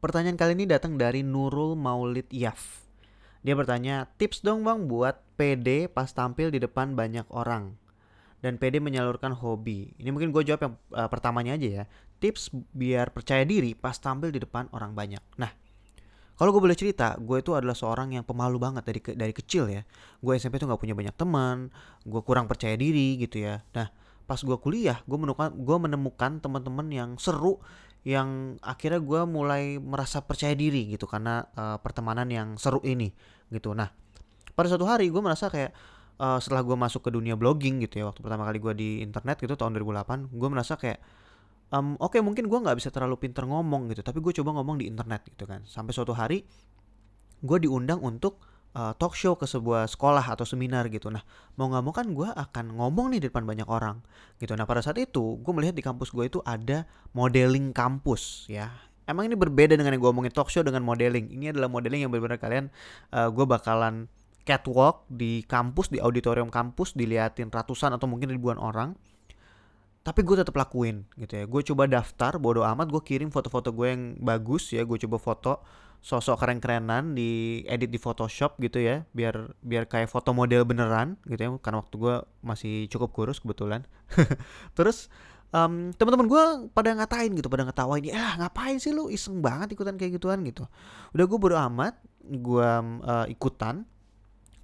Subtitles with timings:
[0.00, 2.88] Pertanyaan kali ini datang dari Nurul Maulid Yaf.
[3.44, 7.76] Dia bertanya, tips dong bang buat PD pas tampil di depan banyak orang
[8.40, 9.92] dan PD menyalurkan hobi.
[10.00, 11.84] Ini mungkin gue jawab yang uh, pertamanya aja ya.
[12.16, 15.20] Tips biar percaya diri pas tampil di depan orang banyak.
[15.36, 15.52] Nah,
[16.32, 19.68] kalau gue boleh cerita, gue itu adalah seorang yang pemalu banget dari ke, dari kecil
[19.68, 19.84] ya.
[20.24, 21.68] Gue SMP tuh nggak punya banyak teman,
[22.08, 23.60] gue kurang percaya diri gitu ya.
[23.76, 23.92] Nah,
[24.24, 27.60] pas gue kuliah, gue menemukan gue menemukan teman-teman yang seru
[28.00, 33.12] yang akhirnya gue mulai merasa percaya diri gitu karena uh, pertemanan yang seru ini
[33.52, 33.76] gitu.
[33.76, 33.92] Nah,
[34.56, 35.76] pada suatu hari gue merasa kayak
[36.16, 39.36] uh, setelah gue masuk ke dunia blogging gitu ya waktu pertama kali gue di internet
[39.44, 40.98] gitu tahun 2008, gue merasa kayak
[41.76, 44.80] um, oke okay, mungkin gue nggak bisa terlalu pinter ngomong gitu, tapi gue coba ngomong
[44.80, 45.60] di internet gitu kan.
[45.68, 46.40] Sampai suatu hari
[47.40, 48.40] gue diundang untuk
[48.74, 51.10] uh, talk show ke sebuah sekolah atau seminar gitu.
[51.10, 51.22] Nah,
[51.58, 54.02] mau nggak mau kan gue akan ngomong nih di depan banyak orang
[54.38, 54.54] gitu.
[54.54, 58.70] Nah, pada saat itu gue melihat di kampus gue itu ada modeling kampus ya.
[59.10, 61.34] Emang ini berbeda dengan yang gue omongin talk show dengan modeling.
[61.34, 62.70] Ini adalah modeling yang benar-benar kalian
[63.10, 64.06] uh, gue bakalan
[64.46, 68.94] catwalk di kampus, di auditorium kampus, diliatin ratusan atau mungkin ribuan orang.
[70.00, 71.44] Tapi gue tetap lakuin gitu ya.
[71.44, 72.88] Gue coba daftar, bodo amat.
[72.88, 74.80] Gue kirim foto-foto gue yang bagus ya.
[74.86, 75.60] Gue coba foto
[76.00, 81.40] sosok keren-kerenan di edit di Photoshop gitu ya biar biar kayak foto model beneran gitu
[81.40, 83.84] ya karena waktu gue masih cukup kurus kebetulan.
[84.76, 85.12] Terus
[85.52, 89.12] um, teman-teman gue pada ngatain gitu pada ngetawain ya ngapain sih lu?
[89.12, 90.64] Iseng banget ikutan kayak gituan gitu.
[91.12, 92.70] Udah gue bodo amat gue
[93.04, 93.84] uh, ikutan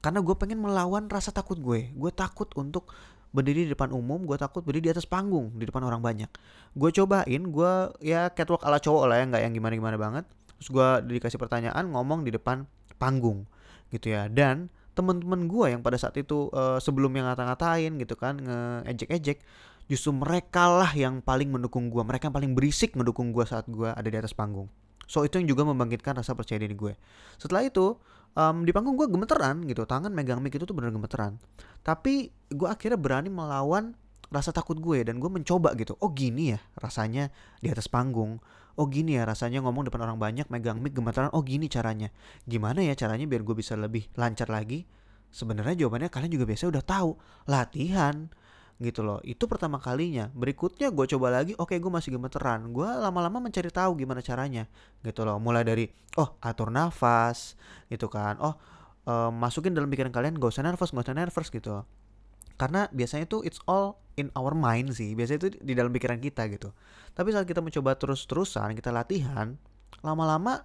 [0.00, 1.92] karena gue pengen melawan rasa takut gue.
[1.92, 2.88] Gue takut untuk
[3.36, 6.32] berdiri di depan umum gue takut berdiri di atas panggung di depan orang banyak.
[6.72, 10.24] Gue cobain gue ya catwalk ala cowok lah ya nggak yang gimana gimana banget
[10.58, 12.64] terus gue dikasih pertanyaan ngomong di depan
[12.96, 13.44] panggung
[13.92, 14.26] gitu ya.
[14.26, 19.44] Dan temen-temen gue yang pada saat itu uh, sebelum yang ngata-ngatain gitu kan nge-ejek-ejek
[19.86, 23.86] justru mereka lah yang paling mendukung gue mereka yang paling berisik mendukung gue saat gue
[23.92, 24.66] ada di atas panggung.
[25.06, 26.98] So itu yang juga membangkitkan rasa percaya diri gue.
[27.38, 27.94] Setelah itu
[28.34, 29.86] um, di panggung gue gemeteran gitu.
[29.86, 31.38] Tangan megang mic itu tuh bener gemeteran.
[31.86, 33.94] Tapi gue akhirnya berani melawan
[34.30, 35.94] rasa takut gue dan gue mencoba gitu.
[36.02, 37.30] Oh gini ya rasanya
[37.62, 38.42] di atas panggung.
[38.76, 41.32] Oh gini ya rasanya ngomong depan orang banyak megang mic gemetaran.
[41.32, 42.12] Oh gini caranya.
[42.44, 44.84] Gimana ya caranya biar gue bisa lebih lancar lagi?
[45.32, 47.10] Sebenarnya jawabannya kalian juga biasa udah tahu.
[47.48, 48.28] Latihan
[48.76, 49.24] gitu loh.
[49.24, 50.28] Itu pertama kalinya.
[50.36, 54.68] Berikutnya gue coba lagi oke gue masih gemeteran gue lama-lama mencari tahu gimana caranya
[55.00, 55.40] gitu loh.
[55.40, 55.84] Mulai dari
[56.20, 57.56] oh atur nafas
[57.88, 58.36] gitu kan.
[58.44, 58.54] Oh
[59.06, 61.86] uh, masukin dalam pikiran kalian gak usah nervous gak usah nervous gitu
[62.56, 65.12] karena biasanya tuh it's all in our mind sih.
[65.12, 66.72] Biasanya itu di dalam pikiran kita gitu.
[67.12, 69.56] Tapi saat kita mencoba terus-terusan kita latihan
[70.04, 70.64] lama-lama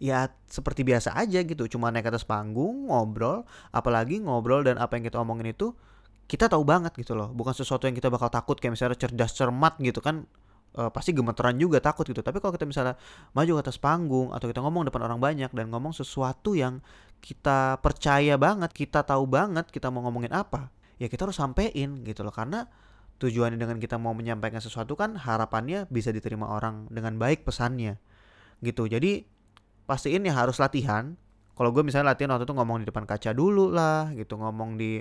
[0.00, 1.68] ya seperti biasa aja gitu.
[1.68, 5.76] Cuma naik atas panggung ngobrol apalagi ngobrol dan apa yang kita omongin itu
[6.26, 7.30] kita tahu banget gitu loh.
[7.32, 10.26] Bukan sesuatu yang kita bakal takut kayak misalnya cerdas cermat gitu kan
[10.74, 12.24] uh, pasti gemeteran juga takut gitu.
[12.24, 12.96] Tapi kalau kita misalnya
[13.36, 16.80] maju ke atas panggung atau kita ngomong depan orang banyak dan ngomong sesuatu yang
[17.20, 22.24] kita percaya banget kita tahu banget kita mau ngomongin apa ya kita harus sampein gitu
[22.24, 22.32] loh.
[22.34, 22.68] Karena
[23.16, 27.96] tujuannya dengan kita mau menyampaikan sesuatu kan harapannya bisa diterima orang dengan baik pesannya
[28.60, 28.88] gitu.
[28.88, 29.24] Jadi
[29.88, 31.16] pastiin ya harus latihan.
[31.56, 34.36] Kalau gue misalnya latihan waktu itu ngomong di depan kaca dulu lah gitu.
[34.36, 35.00] Ngomong di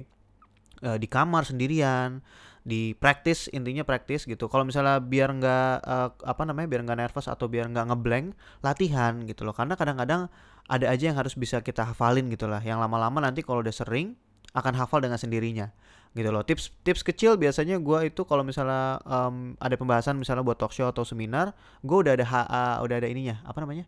[0.83, 2.23] uh, di kamar sendirian
[2.65, 4.49] di praktis intinya praktis gitu.
[4.49, 9.21] Kalau misalnya biar nggak uh, apa namanya biar nggak nervous atau biar nggak ngeblank latihan
[9.27, 9.53] gitu loh.
[9.53, 10.31] Karena kadang-kadang
[10.65, 12.63] ada aja yang harus bisa kita hafalin gitu lah.
[12.63, 14.17] Yang lama-lama nanti kalau udah sering
[14.55, 15.69] akan hafal dengan sendirinya
[16.15, 16.41] gitu loh.
[16.47, 20.87] Tips tips kecil biasanya gue itu kalau misalnya um, ada pembahasan misalnya buat talk show
[20.87, 21.51] atau seminar
[21.83, 23.85] gue udah ada HA udah ada ininya apa namanya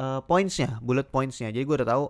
[0.00, 1.52] uh, pointsnya bullet pointsnya.
[1.52, 2.04] Jadi gue udah tahu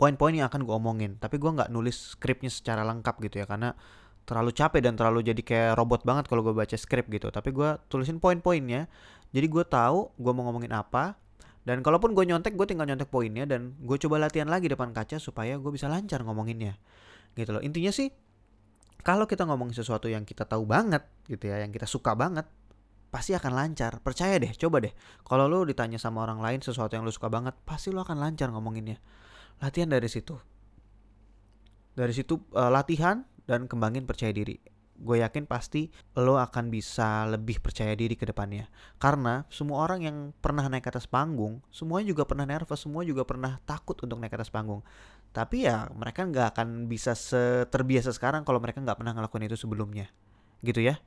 [0.00, 3.76] poin-poin yang akan gue omongin tapi gue nggak nulis skripnya secara lengkap gitu ya karena
[4.24, 7.28] terlalu capek dan terlalu jadi kayak robot banget kalau gue baca skrip gitu.
[7.28, 8.88] Tapi gue tulisin poin-poinnya
[9.36, 11.20] jadi gue tahu gue mau ngomongin apa
[11.68, 15.20] dan kalaupun gue nyontek gue tinggal nyontek poinnya dan gue coba latihan lagi depan kaca
[15.20, 16.80] supaya gue bisa lancar ngomonginnya
[17.38, 17.62] gitu loh.
[17.62, 18.10] Intinya sih
[19.06, 22.44] kalau kita ngomong sesuatu yang kita tahu banget gitu ya yang kita suka banget
[23.14, 24.02] pasti akan lancar.
[24.02, 24.92] Percaya deh coba deh.
[25.22, 28.50] Kalau lo ditanya sama orang lain sesuatu yang lo suka banget pasti lo akan lancar
[28.50, 28.98] ngomonginnya.
[29.62, 30.34] Latihan dari situ.
[31.94, 37.62] Dari situ uh, latihan dan kembangin percaya diri gue yakin pasti lo akan bisa lebih
[37.62, 38.66] percaya diri ke depannya.
[38.98, 43.62] Karena semua orang yang pernah naik atas panggung, semuanya juga pernah nervous, semua juga pernah
[43.62, 44.82] takut untuk naik atas panggung.
[45.30, 47.14] Tapi ya mereka nggak akan bisa
[47.70, 50.10] terbiasa sekarang kalau mereka nggak pernah ngelakuin itu sebelumnya.
[50.60, 50.98] Gitu ya.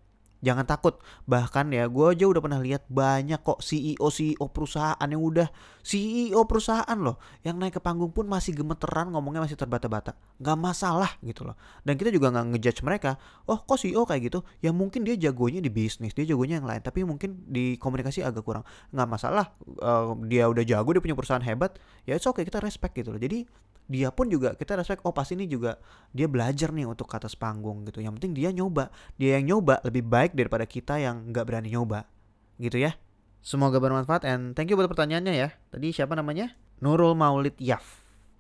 [0.42, 0.98] Jangan takut.
[1.30, 5.48] Bahkan ya, gue aja udah pernah lihat banyak kok CEO CEO perusahaan yang udah
[5.86, 10.18] CEO perusahaan loh, yang naik ke panggung pun masih gemeteran ngomongnya masih terbata-bata.
[10.42, 11.54] Gak masalah gitu loh.
[11.86, 13.22] Dan kita juga nggak ngejudge mereka.
[13.46, 14.40] Oh kok CEO kayak gitu?
[14.66, 16.82] Ya mungkin dia jagonya di bisnis, dia jagonya yang lain.
[16.82, 18.66] Tapi mungkin di komunikasi agak kurang.
[18.90, 19.54] Nggak masalah.
[19.78, 21.78] Uh, dia udah jago, dia punya perusahaan hebat.
[22.10, 23.22] Ya itu oke okay, kita respect gitu loh.
[23.22, 23.46] Jadi
[23.92, 25.76] dia pun juga kita respect oh pasti ini juga
[26.16, 28.00] dia belajar nih untuk ke atas panggung gitu.
[28.00, 28.88] Yang penting dia nyoba.
[29.20, 32.08] Dia yang nyoba lebih baik daripada kita yang nggak berani nyoba.
[32.56, 32.96] Gitu ya.
[33.44, 35.50] Semoga bermanfaat and thank you buat pertanyaannya ya.
[35.76, 36.56] Tadi siapa namanya?
[36.80, 37.84] Nurul Maulid Yaf.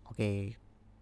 [0.07, 0.15] Oke.
[0.15, 0.39] Okay.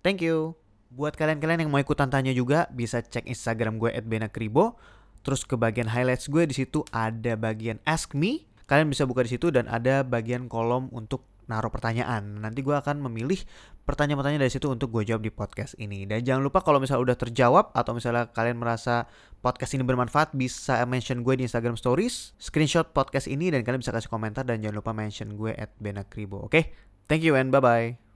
[0.02, 0.58] thank you.
[0.90, 4.82] Buat kalian-kalian yang mau ikutan tanya juga bisa cek Instagram gue @benakribo.
[5.22, 8.50] Terus ke bagian highlights gue di situ ada bagian ask me.
[8.66, 12.40] Kalian bisa buka di situ dan ada bagian kolom untuk naruh pertanyaan.
[12.40, 13.42] Nanti gue akan memilih
[13.84, 16.06] pertanyaan-pertanyaan dari situ untuk gue jawab di podcast ini.
[16.06, 19.10] Dan jangan lupa kalau misalnya udah terjawab atau misalnya kalian merasa
[19.42, 23.90] podcast ini bermanfaat bisa mention gue di Instagram Stories, screenshot podcast ini dan kalian bisa
[23.90, 26.46] kasih komentar dan jangan lupa mention gue at Benakribo.
[26.46, 26.64] Oke, okay?
[27.10, 28.09] thank you and bye-bye.